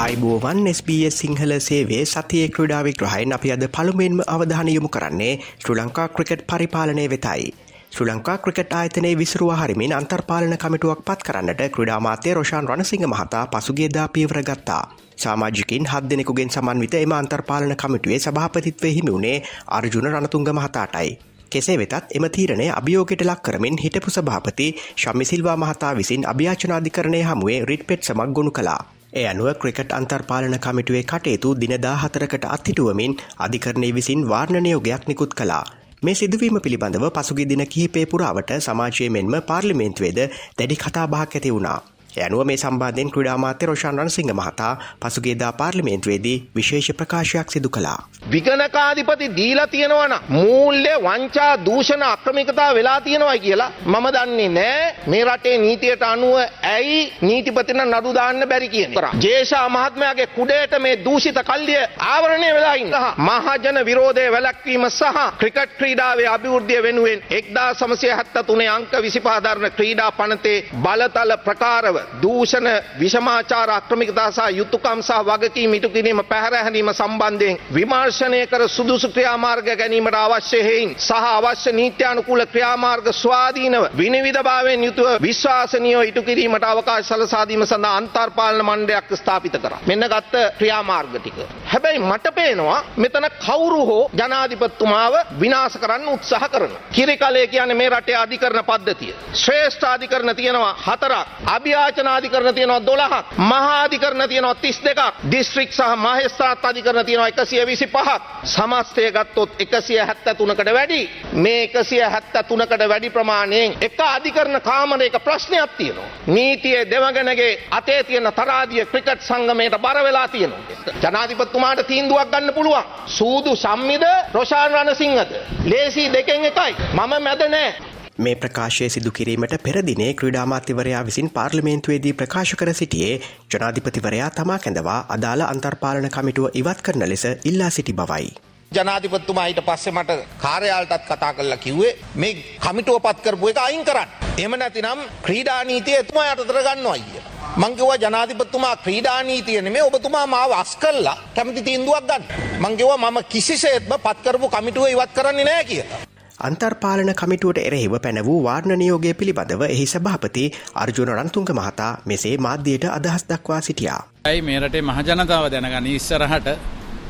[0.00, 6.42] අයිබෝවන් SBS සිංහල සේවේ සතිය ක්‍රඩා විග්‍රහයෙන් අපි අද පළුමෙන්ම අවධානයොමු කරන්නේ ශ්‍ර ලංකා ක්‍රිකට්
[6.46, 7.42] පරිපාලනය වෙතයි.
[7.90, 14.06] ශ්‍ර ලංකා ක්‍රිකට් ආයතනයේ විසරුව හරිමින් අන්තර්පාලන කමිටුවක් පත් කරන්නට ක්‍රඩාමාතය රෝෂාන් රණසිංහ මහතා පසුගේදා
[14.08, 14.84] පීවර ගත්තා.
[15.16, 19.36] සාමාජිකින් හත් දෙනෙකුගෙන් සමන්විත එම අන්තර්පාලන කමිටුවේ සභාපතිත්වය හිමිවුණේ
[19.70, 21.10] අර්ජුන රණතුංග මහතාටයි.
[21.52, 27.86] කෙසේ වෙතත් එම තීරණය අභියෝගයට ලක් කරමින් හිටපු සභාපති ශමිසිල්වා මහතා විසින් අභ්‍යාචනාධිකරණය හමුවේ රිට්
[27.86, 28.80] පෙට් සමක් ගොුණු කලා.
[29.12, 35.64] ඒ අනුව ක්‍රිකට් අන්තර්පාලන කමිටුවේ කටයුතු දිනදා හතරකට අත්හිටුවමින් අධිකරණය විසින් වාර්ණනයෝගයක් නිකුත් කලා.
[36.02, 40.20] මේ සිදුවීම පිළිබඳව පසුගි දින කිහිපේ පුරාවට සමාජය මෙන්ම පාර්ලිමේන්තුවේද
[40.58, 41.80] දැඩි කතාබාක් ඇති වුණා.
[42.18, 47.98] යනුව මේ සම්බාධයෙන් ක්‍රඩාමාත්‍ය රෝෂාන් රණසිංහ මහතා පසුගේදා පාර්ලිමේන්තුවේදී විශේෂ ප්‍රකාශයක් සිදු කළා.
[48.30, 55.56] විගණකාධිපති දීලා තියෙනවන මූල්‍ය වංචා දූෂණ අක්‍රමිකතා වෙලා තියෙනවා කියලා මම දන්නේ නෑ මේ රටේ
[55.58, 59.06] නීතියට අනුව ඇයි නීතිපතින නඩු දාන්න බැරි කියන කර.
[59.20, 66.82] ජේෂා මහත්මයාගේ කුඩේට මේ දූෂිත කල්ලිය ආවරණය වෙලායින් මහජන විරෝධය වැලැක්වීම සහ ක්‍රිකට් ක්‍රීඩාවේ අභිවෘද්ධිය
[66.82, 72.68] වෙනුවෙන් එක්දා සමසය හැත්ත තුනේ අංක විසිපාධරණ ක්‍රීඩා පනතේ බලතල ප්‍රකාරව දූෂණ
[73.00, 79.70] විෂමාචාර අක්‍රමිකතා සහ යුතුකම් සහ වගකීම් ඉටු කිරීම පැහැර හැරීම සම්බන්ධයෙන් විමර්ශනය කර සුදුසු ක්‍රියාමාර්ග
[79.74, 87.44] ගැනීමට අවශ්‍ය හේයින් සහ අවශ්‍ය නීත්‍යානුකූල ක්‍රියාමාර්ග ස්වාධීනව විනිවිධභාවයෙන් යුතුව විශ්වාසනීයව ඉටු කිරීමට අවකාශ සලසා
[87.44, 89.80] දීම සඳහා අන්තර්පාලන මණ්ඩලයක් ස්ථාපිත කරා.
[89.86, 91.38] මෙන්න ගත්ත ක්‍රියාමාර්ග ටික.
[91.66, 96.82] හැබැයි මට පේනවා මෙතන කවුරු හෝ ජනාධිපතිතුමාව විනාශ කරන්න උත්සාහ කරනවා.
[96.92, 99.14] කිරිකලේ කියන්නේ මේ රටේ අධිකරණ පද්ධතිය.
[99.34, 101.26] ශ්‍රේෂ්ඨ අධිකරණ තියෙනවා හතරක්.
[101.46, 109.12] අභියා යාචනාධිකරණ තියෙනවා 12ක් මහා අධිකරණ තියෙනවා 32ක් දිස්ත්‍රික් සහ මහේස්ත්‍රාත් අධිකරණ තියෙනවා 125ක් සමස්තය
[109.12, 111.10] ගත්තොත් 173කට වැඩි.
[111.32, 116.08] මේ 173කට වැඩි ප්‍රමාණයෙන් එක අධිකරණ කාමරයක ප්‍රශ්නයක් තියෙනවා.
[116.26, 120.60] නීතියේ දෙවගණගේ අතේ තියෙන තරාදිය ක්‍රිකට් සංගමයට බර වෙලා තියෙනවා.
[121.02, 122.84] ජනාධිපතිතුමාට තීන්දුවක් ගන්න පුළුවන්.
[123.06, 125.30] සූදු සම්මිද රොෂාන් රණසිංහද?
[125.64, 126.74] ලේසි දෙකෙන් එකයි.
[126.92, 127.89] මම මැද නෑ.
[128.24, 133.14] මේ ප්‍රකාශය සිදු කිරීමට පෙරදිනේ ක්‍රඩාමාත්‍යවරයා විසින් පාර්ලිමේන්තුවේදී ප්‍රකාශ කර සිටියේ
[133.52, 138.28] ජනාධිපතිවරයා තමා කැඳවා අදාළ අන්තර්පාලන කමිටුව ඉවත් කරන ලෙස ඉල්ලා සිටි බවයි.
[138.72, 144.08] ජනාධිපත්තුමා ඊට පස්සේ මට කාර්යාලටත් කතා කරලා කිව්වේ මේ කමිටුව පත් කරපු එක අයින් කරන්න.
[144.36, 147.24] එහෙම නැතිනම් ක්‍රීඩා නීතිය එතුමා යටතට ගන්නවා අයිය.
[147.56, 152.30] මං කිව්වා ජනාධිපතිතුමා ක්‍රීඩා නීතිය නෙමෙයි ඔබතුමා මාව අස් කළා කැමති තීන්දුවක් ගන්න.
[152.60, 156.09] මං කිව්වා මම කිසිසේත්ම පත් කරපු කමිටුව ඉවත් කරන්නේ නැහැ කියලා.
[156.48, 160.44] අන්තර්පාලන කමිටුවට එරෙහිව පැන වූ වාර්ණනයෝගය පිළිබඳව එහි සභාපති
[160.82, 164.00] අර්ජුන රන්තුංග මහතා මෙසේ මාධ්‍යයට අදහස් දක්වා සිටියා.
[164.24, 166.48] ඇයි මේ රටේ මහජනතාව දැනගනි ඉස්සරහට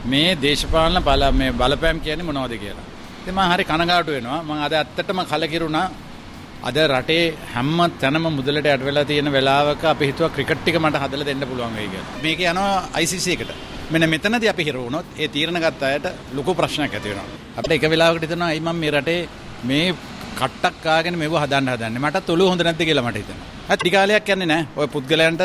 [0.07, 2.87] මේ දේශපාලන බල මේ බලපෑම් කියන්නේ මොනවද කියලා.
[3.23, 4.43] ඉතින් මම හරි කනගාටු වෙනවා.
[4.43, 5.89] මම අද ඇත්තටම කලකිරුණා.
[6.69, 7.25] අද රටේ
[7.55, 11.77] හැම තැනම මුදලට යට වෙලා තියෙන වෙලාවක අපි හිතුවා ක්‍රිකට් ටික මට හදලා දෙන්න පුළුවන්
[11.77, 12.23] වෙයි කියලා.
[12.25, 13.53] මේක යනවා ICC එකට.
[13.93, 16.07] මෙන්න මෙතනදී අපි හිර වුණොත් ඒ තීරණ ගත්ත අයට
[16.39, 17.39] ලොකු ප්‍රශ්නයක් ඇති වෙනවා.
[17.59, 19.19] අපිට එක වෙලාවකට හිතෙනවා අයි මම මේ රටේ
[19.65, 19.87] මේ
[20.39, 22.05] කට්ටක් කාගෙන මෙව හදන්න හදන්නේ.
[22.05, 23.49] මටත් ඔළුව හොඳ නැද්ද කියලා මට හිතෙනවා.
[23.69, 24.69] අත් කාලයක් යන්නේ නැහැ.
[24.81, 25.43] ඔය පුද්ගලයන්ට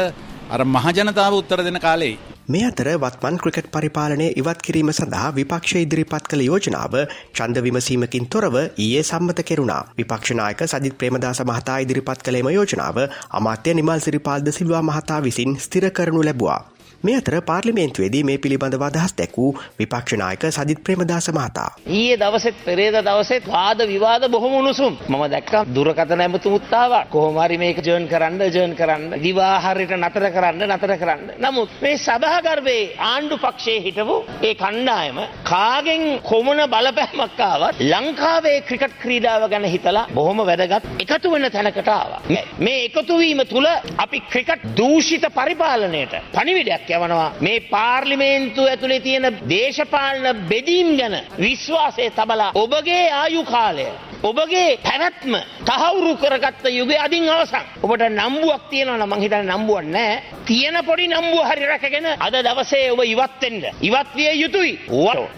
[0.53, 2.13] අර මහජනතාව උත්තර දෙන කාලේ
[2.47, 6.99] මේ අතර වත්මන් ක්‍රිකට් පරිපාලනය ඉවත් කිරීම සඳහා විපක්ෂ ඉදිරිපත් කළ යෝජනාව
[7.37, 9.81] චන්ද විමසීමකින් තොරව ඊයේ සම්මත කෙරුණා.
[9.97, 13.01] විපක්ෂනායක සජිත් ප්‍රේමදාස මහතා ඉදිරිපත් කළේම යෝජනාව
[13.39, 16.61] අමාත්‍ය නිමල් සිරිපාල්ද සිල්වා මහතා විසින් ස්ථිර කරනු ලැබවා.
[17.05, 19.49] මේ අතර පාර්ලිමේන්තුවේදී මේ පිළිබඳව අදහස් දැක්වූ
[19.79, 21.67] විපක්ෂනායක සජිත් ප්‍රේමදාස මහතා.
[21.89, 24.93] ඊයේ දවසෙත් පෙරේද දවසෙත් වාද විවාද බොහොම උණුසුම්.
[25.09, 27.03] මම දැක්කා දුරකථන ඇමතුමුත් ආවා.
[27.07, 31.21] කොහොම හරි මේක ජර්න් කරන්න ජර්න් කරන්න දිවාහාරයට නතර කරන්න නතර කරන්න.
[31.39, 39.47] නමුත් මේ සභාගර්භයේ ආණ්ඩු පක්ෂයේ හිටපු ඒ කණ්ඩායම කාගෙන් කොමන බලපෑමක් ආවත් ලංකාවේ ක්‍රිකට් ක්‍රීඩාව
[39.49, 42.21] ගැන හිතලා බොහොම වැදගත් එකතු වෙන තැනකට ආවා.
[42.59, 47.29] මේ එකතු වීම තුල අපි ක්‍රිකට් දූෂිත පරිපාලනයට පණිවිඩයක් යවනවා.
[47.39, 53.87] මේ පාර්ලිමේන්තුව ඇතුලේ තියෙන දේශපාලන බෙදීම් ගැන විශ්වාසය තබලා ඔබගේ ආයු කාලය
[54.23, 55.35] ඔබගේ පැවැත්ම
[55.65, 57.65] තහවුරු කරගත්ත යුගයේ අදින් අවසන්.
[57.83, 60.21] ඔබට නම්බුවක් තියෙනවා නම් මං හිතන්නේ නම්බුවක් නැහැ.
[60.45, 63.63] තියෙන පොඩි නම්බුව හරි රැකගෙන අද දවසේ ඔබ ඉවත් වෙන්න.
[63.81, 64.73] ඉවත් විය යුතුයි.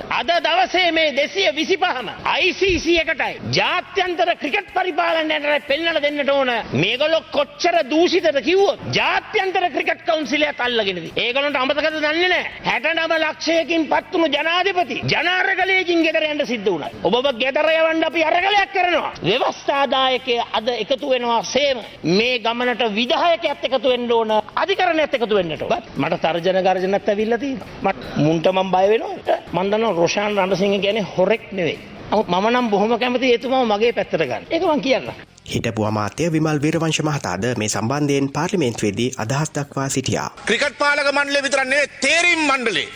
[0.09, 2.09] අද දවසේ මේ 225ම
[2.39, 6.51] ICC එකටයි ජාත්‍යන්තර ක්‍රිකට් පරිපාලනයට පෙන්වලා දෙන්නට ඕන.
[6.73, 11.11] මේගොල්ලෝ කොච්චර දූෂිතද කිව්වොත් ජාත්‍යන්තර ක්‍රිකට් කවුන්සිලයත් අල්ලගෙනද.
[11.15, 12.51] ඒගොල්ලන්ට අමතකද දන්නේ නැහැ.
[12.67, 16.91] 69 ලක්ෂයකින් පත් වුණු ජනාධිපති ජනාරගලයකින් ගෙදර යන්න සිද්ධ වුණා.
[17.03, 19.11] ඔබව ගෙදර යවන්න අපි අරගලයක් කරනවා.
[19.27, 25.83] ව්‍යවස්ථාදායකය අද එකතු වෙනවා සේම මේ ගමනට විදායකයත් එකතු වෙන්න ඕන අධිකරණයත් එකතු වෙන්නට ඕන.
[25.97, 27.67] මට තර්ජන ගර්ජනත් ඇවිල්ලා තියෙනවා.
[27.85, 29.39] මට මුන්ට මම බය වෙනවා.
[29.53, 31.79] මම දන්නවා රොෂාන් රණසිංහ කියන්නේ හොරෙක් නෙවෙයි.
[32.11, 34.43] මම නම් බොහොම කැමති එතුමාව මගේ පැත්තට ගන්න.
[34.51, 35.11] ඒක මං කියන්න.
[35.53, 40.29] හිටපු අමාත්‍ය විමල් වීරවංශ මහතාද මේ සම්බන්ධයෙන් පාර්ලිමේන්තුවේදී අදහස් දක්වා සිටියා.
[40.45, 42.87] ක්‍රිකට් පාලක මණ්ඩලය විතරක් නෙවෙයි තේරීම් මණ්ඩලේ.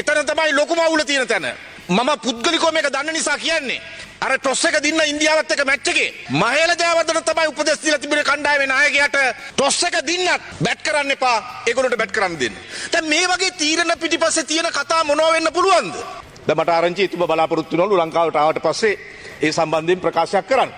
[0.00, 1.48] එතන තමයි ලොකුම අවුල තියෙන තැන.
[1.88, 3.80] මම පුද්ගලිකව මේක දන්න නිසා කියන්නේ.
[4.20, 8.66] අර ටොස් එක දින්න ඉන්දියාවත් එක්ක මැච් එකේ මහේල ජයවර්ධන තමයි උපදෙස් දීලා තිබුණේ කණ්ඩායමේ
[8.66, 9.18] නායකයාට
[9.54, 11.36] ටොස් එක දින්නත් බැට් කරන්න එපා
[11.66, 12.56] ඒගොල්ලන්ට බැට් කරන්න දෙන්න.
[12.92, 15.94] දැන් මේ වගේ තීරණ පිටිපස්සේ තියෙන කතා මොනවා වෙන්න පුළුවන්ද?
[16.46, 18.98] දැන් මට ආරංචි ඉතුම බලාපොරොත්තු වෙනවලු ලංකාවට ආවට පස්සේ
[19.40, 20.70] ඒ සම්බන්ධයෙන් ප්‍රකාශයක් කරන්න.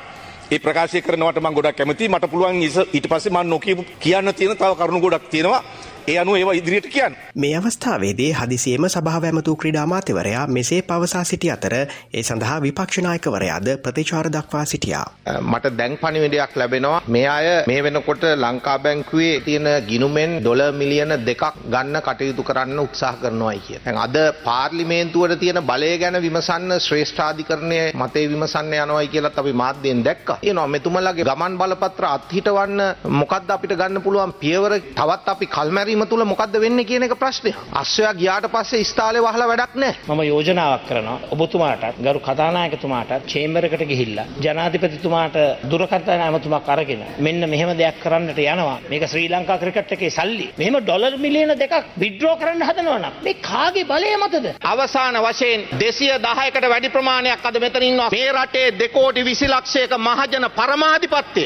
[0.51, 2.09] ඒ ප්‍රකාශය කරනවට මම ගොඩක් කැමතියි.
[2.09, 5.65] මට පුළුවන් ඊට පස්සේ මම නොකියපු කියන්න තියෙන තව කරුණු ගොඩක් තියෙනවා.
[6.11, 7.15] ඒ අනුව ඒවා ඉදිරියට කියන්න.
[7.37, 13.69] මේ අවස්ථාවේදී හදිසියේම සභාව ඇමතු ක්‍රීඩා අමාත්‍යවරයා මෙසේ පවසා සිටි අතර ඒ සඳහා විපක්ෂ නායකවරයාද
[13.85, 15.05] ප්‍රතිචාර දක්වා සිටියා.
[15.43, 17.03] මට දැන් පණිවිඩයක් ලැබෙනවා.
[17.09, 23.15] මේ අය මේ වෙනකොට ලංකා බැංකුවේ තියෙන ගිණුමෙන් ඩොලර් මිලියන දෙකක් ගන්න කටයුතු කරන්න උත්සාහ
[23.23, 23.79] කරනවායි කිය.
[23.85, 30.39] දැන් අද පාර්ලිමේන්තුවට තියෙන බලය ගැන විමසන්න ශ්‍රේෂ්ඨාධිකරණයේ මතේ විමසන්න යනවායි කියලාත් අපි මාධ්‍යයෙන් දැක්කා.
[30.45, 32.85] එනවා මෙතුමලගේ ගමන් බලපත්‍ර අත්හිටවන්න
[33.21, 37.53] මොකද්ද අපිට ගන්න පුළුවන් පියවර තවත් අපි කල්මැරීම තුළ මොකක්ද වෙන්නේ කියන එක ප්‍රශ්නය.
[37.83, 39.97] අශ්වයා ගියාට පස්සේ ස්ථාලේ වහලා වැඩක් නැහැ.
[40.09, 45.37] මම යෝජනාවක් කරනවා ඔබතුමාටත් ගරු කතානායකතුමාටත් චේම්බර් එකට ගිහිල්ලා ජනාධිපතිතුමාට
[45.71, 48.79] දුරකථන ඇමතුමක් අරගෙන මෙන්න මෙහෙම දෙයක් කරන්නට යනවා.
[48.91, 50.49] මේක ශ්‍රී ලංකා ක්‍රිකට් එකේ සල්ලි.
[50.59, 54.47] මෙහෙම ඩොලර් මිලියන දෙකක් විත්ඩ්‍රෝ කරන්න හදනවා නම් මේ කාගේ බලය මතද?
[54.73, 58.11] අවසාන වශයෙන් 210කට වැඩි ප්‍රමාණයක් අද මෙතන ඉන්නවා.
[58.11, 61.45] මේ රටේ 2 කෝටි 20 ලක්ෂයක මහජන පරමාධිපත්‍ය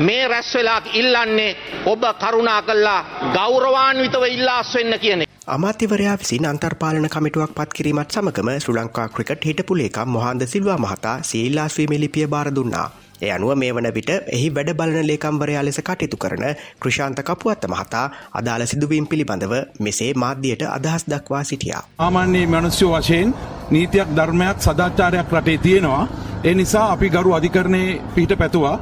[0.00, 1.56] මේ රැස් වෙලා ඉල්ලන්නේ
[1.86, 3.00] ඔබ කරුණා කළා
[3.34, 9.76] ගෞරවාන්විතව ඉල්ලාස් වෙන්න කියන අමාත්‍යවරයා විසින් අන්තර්පාලන කමිටුවක් පත් කිරීමත් සමගම ශ්‍රී ලංකා ක්‍රිකට් හිටපු
[9.76, 12.86] ලේකම් මොහන්ද සිල්වා මහතා සීල්ලාස්වීමේ ලිපිය බාර දුන්නා.
[13.22, 16.44] ඒ අනුව මේ වන විට එහි වැඩ බලන ලේකම්වරයා ලෙස කටයුතු කරන
[16.82, 21.82] ක්‍රෂාන්ත කපුවත්ත මහතා අදාළ සිදුවීම් පිළිබඳව මෙසේ මාධ්‍යයට අදහස් දක්වා සිටියා.
[21.98, 23.34] ආමාන්‍යයේ මනුස්්‍ය වශයෙන්
[23.70, 26.08] නීතියක් ධර්මයක් සදාචාරයක් රටේ තියෙනවා.
[26.44, 28.78] ඒ නිසා අපි ගරු අධිකරණයේ පිහිට පැතුවා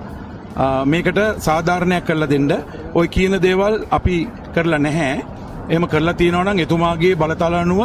[0.93, 2.50] මේකට සාධාරණයක් කරලා දෙන්න.
[2.94, 4.16] ඔය කියන දේවල් අපි
[4.55, 5.25] කරලා නැහැ.
[5.70, 7.82] එම කරලා තියෙනවනම් එතුමාගේ බලතලනුව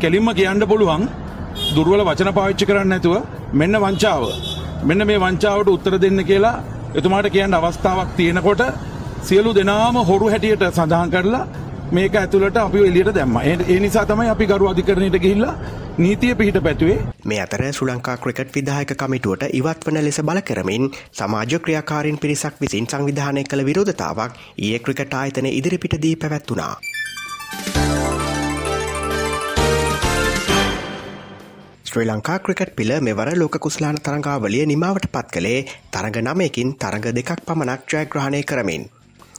[0.00, 1.02] කෙලින්ම කියන්න පුළුවන්.
[1.74, 3.16] දුර්වල වචන පාවිච්චි කරන්න නැතුව
[3.52, 4.24] මෙන්න වංචාව.
[4.88, 6.62] මෙන්න මේ වංචාවට උත්තර දෙන්න කියලා
[6.98, 8.62] එතුමාට කියන්න අවස්ථාවක් තියෙනකොට
[9.22, 11.48] සියලු දෙනාම හොරු හැටියට සඳහන් කරලා
[11.92, 15.54] මේක ඇතුළට අපි එලියට දැම්ම ඒ නිසා තමයි අපි ගරු අධිකරණයට ගිහිල්ලා
[15.98, 20.88] නීතිය පිහිට පැතුවේ මේ අතර ශ්‍රී ලංකා ක්‍රිකට් විදායක කමිටුවට ඉවත් වන ලෙස බල කරමින්
[21.12, 26.74] සමාජ ක්‍රියාකාරීන් පිරිසක් විසින් සංවිධානය කළ විරෝධතාවක් ඊයේ ක්‍රිකට් ආයතන ඉදිරිපිටදී පැවැත්වුණා.
[31.84, 37.40] ශ්‍රී ලංකා ක්‍රිකට් පිළ මෙවර ලෝක කුස්ලාන තරඟාවලිය නිමාවට පත් කළේ තරඟ නමයකින් තරඟ දෙකක්
[37.46, 38.84] පමණක් ජයග්‍රහණය කරමින්.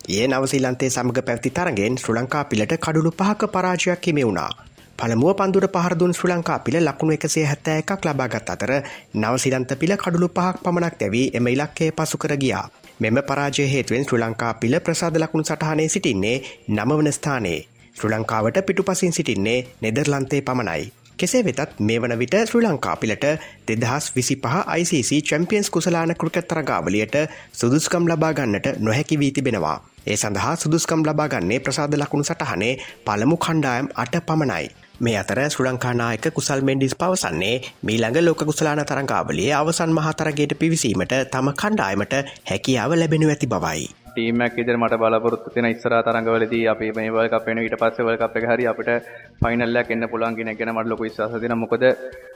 [0.08, 4.52] ඒ නවසීලන්තේ සමඟ පැවති තරගෙන් ශ්‍රී ලංකා පිළට කඩුළු පහක පරාජයක් හිමි වුණා.
[4.98, 8.74] පළමුුව පන්දුර පහරදුන් ශ්‍රී ලංකා පිළ ලකුණු එකසේ හැත්තෑ එකක් ලබාගත් අතර
[9.16, 12.66] නවසිලන්ත පිළ කඩුළු පහක් පමණක් දැවී එම ඉලක්කේ පසු කර ගියා.
[13.00, 16.38] මෙම පරාජය හේතුවෙන් ශ්‍රී ලංකා පිළ ප්‍රසාද ලකුණු සටහනේ සිටින්නේ
[16.70, 17.60] නමවන ස්ථානයේ.
[17.96, 20.86] ශ්‍රී ලංකාවට පිටුපසින් සිටින්නේ නෙදර්ලන්තේ පමණයි.
[21.18, 23.26] කෙසේ වෙතත් මේ වන විට ශ්‍රී ලංකා පිළට
[23.68, 27.16] දෙදහස් විසි පහ ICC චැම්පියන්ස් කුසලාන කෘකත් තරගාවලියට
[27.54, 29.78] සුදුස්කම් ලබාගන්නට නොහැකි වී තිබෙනවා.
[30.06, 32.74] ඒ සඳහා සුදුස්කම් ලබාගන්නේ ප්‍රසාද ලකුණු සටහනේ
[33.06, 34.66] පළමු කණ්ඩායම් අට පමණයි.
[35.00, 41.54] මේ අතර ශ්‍රී ලංකානායක කුසල් මෙන්ඩිස් පවසන්නේ මීළඟ ලෝක කුසලාන තරංගාවලිය අවසන් මහතරගයට පිවිසීමට තම
[41.54, 44.05] කණ්ඩායමට හැකියාව ලැබෙනු ඇති බවයි.
[44.16, 48.24] ටීමක් ඉදිරියට මට බලාපොරොත්තු තියෙන ඉස්සරහ තරඟවලදී අපි මේ වර්ල්ඩ් කප් වෙන ඊට පස්සේ වර්ල්ඩ්
[48.24, 49.10] කප් එක හරි අපිට
[49.42, 51.62] ෆයිනල් එකක් එන්න පුළුවන් කියන එක ගැන මට ලොකු විශ්වාසයක් තියෙනවා.
[51.64, 51.84] මොකද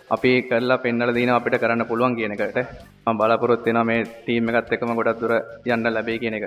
[0.09, 2.59] අපි කරලා පෙන්නලා දිනවා අපිට කරන්න පුළුවන් කියන එකට.
[3.05, 5.33] මම බලාපොරොත්තු වෙනවා මේ ටීම් එකත් එක්කම ගොඩක් දුර
[5.67, 6.45] යන්න ලැබෙයි කියන එක.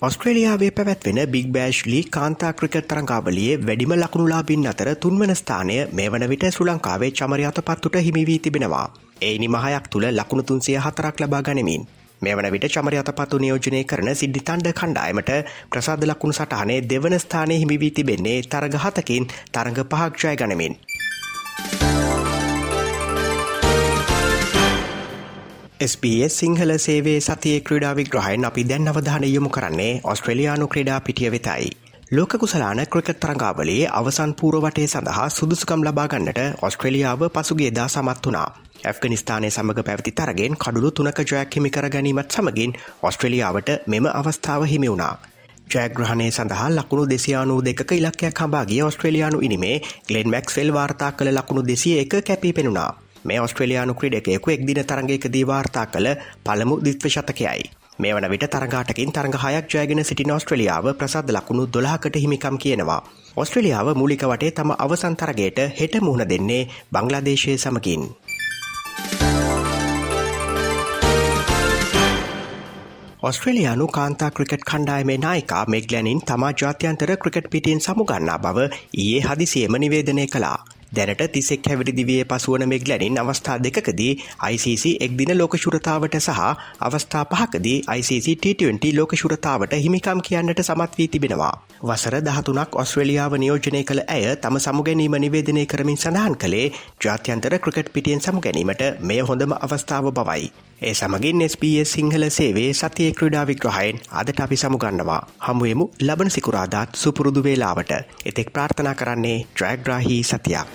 [0.00, 6.26] ඔස්ට්‍රේලියාවේ පැවැත්වෙන බික් බෑෂ් ලී කාන්තා ක්‍රිකට් තරංගාවලියේ වැඩිම ලකුණුලාබින් අතර තුන්වන ස්ථානය මේ වන
[6.28, 8.88] විට ශ්‍රී ලංකාවේ චමරයාත පත්තුට හිමිවී තිබෙනවා.
[9.20, 11.82] ඒ නිමහයක් තුළ ලකුණු තුන්සිය හතරක් ලබා ගනිමින්.
[12.22, 15.30] මෙවන විට චමර අතපතු නියෝජනය කරන සිද්ධි තන්ඩ කණ්ඩායමට
[15.70, 20.74] ප්‍රසාද ලකුණු සටහනේ දෙවන ස්ථානය හිමිවී තිබෙන්නේ තරගහතකින් තරඟ පහක්ෂය ගනමින්.
[25.82, 31.70] SBS සිංහල සේවේ සතිය ක්‍රඩා විග්‍රහයෙන් අපි දැන් අවධාන යොමු කරන්නේ ඔස්ට්‍රලයානු ක්‍රඩා පිටිය වෙතයි.
[32.10, 38.48] ලෝක කුසලාන ක්‍රිකට් තරඟාවලේ අවසන් පූරවටේ සඳහා සුදුසුකම් ලබාගන්නට ඔස්ට්‍රලියාව පසුගේදා සමත් වනා.
[38.82, 42.72] ඇෆ්ගනිස්ථානය සමඟ පැවති තරගෙන් කඩුළු තුනක ජයක් හිමි කර ගැනීමත් සමගින්
[43.02, 45.14] ඔස්ට්‍රලියාවට මෙම අවස්ථාව හිමි වුණා.
[45.70, 49.76] ජයග්‍රහණය සඳහා ලකුණු දෙසියානු දෙක ඉලක්කයක් හබාගේ ඔස්ට්‍රලයානු ඉනිමේ
[50.08, 52.90] ගලෙන් මැක්ස්වෙල් වාර්තා කළ ලකුණු දෙසිය එක කැපී පෙනුණා.
[53.24, 56.08] මේ ඔස්ට්‍රලයානු ක්‍රඩකයෙකු එක්දින තරගයකදී වාර්තා කළ
[56.44, 57.70] පළමු දිත්ව ශතකයයි.
[57.98, 63.00] මේ වන විට තරගාටකින් තරග හයක් ජයගෙන සිටින ඔස්ට්‍රලියාව ප්‍රසාද ලකුණු දොලාහකට හිමිකම් කියනවා.
[63.36, 68.02] ඔස්ට්‍රලියාව මූලික වටේ තම අවසන්තරගයට හෙට මුහුණ දෙන්නේ බංගලාදේශය සමකින්.
[73.22, 78.58] ඔස්ට්‍රලයානු කාන්තා ක්‍රිකට් කණ්ඩායමේ නායිකා මෙග්ලැනින් තමා ජාත්‍යන්තර ක්‍රිකට් පිටින් සමුගන්නා බව
[78.96, 80.58] ඊයේ හදිසියම නිවේදනය කලා.
[80.92, 84.12] දැනට තිසෙක් හැවිරිදිවිය පසුවන මෙග්ලැනින් අවස්ථා දෙකදී
[84.46, 86.40] ICC එක්දින ලෝකශුරතාවට සහ
[86.80, 91.52] අවස්ථා පහකදී ICC T20 ලෝකශුරතාවට හිමිකම් කියන්නට සමත් වී තිබෙනවා.
[91.82, 96.66] වසර දහතුනක් ඔස්ට්‍රලියාව නියෝජනය කළ ඇය තම සමුගැනීම නිවේදනය කරමින් සඳහන් කළේ
[97.00, 100.50] ජාත්‍යන්තර ක්‍රිකට් පිටියෙන් සමුගැනීමට මෙය හොඳම අවස්ථාව බවයි.
[100.80, 105.18] ඒ සමගින් SBS සිංහල සේවේ සතිය ක්‍රඩා විග්‍රහයෙන් අදට අපි සමුගන්නවා.
[105.40, 107.92] හමුවමු ලබන සිකුරාදාත් සුපුරුදු වේලාවට.
[108.24, 110.68] එතෙක් ප්‍රාර්ථනා කරන්නේ ට්‍රෑග්‍රාහි සතියක්.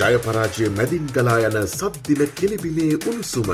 [0.00, 3.52] ජයපරාජය මැදින් ගලා යන සද්දින කෙලිබිලේ උණුසුම.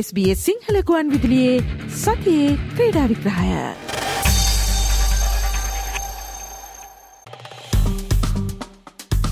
[0.00, 1.62] SBS සිංහලකුවන් විදිලියේ
[1.96, 3.97] සතියේ ක්‍රීඩා විග්‍රහය.